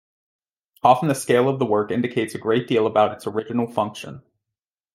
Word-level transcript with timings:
Often 0.81 1.09
the 1.09 1.13
scale 1.13 1.47
of 1.47 1.59
the 1.59 1.65
work 1.67 1.91
indicates 1.91 2.33
a 2.33 2.39
great 2.39 2.67
deal 2.67 2.87
about 2.87 3.11
its 3.13 3.27
original 3.27 3.67
function. 3.71 4.23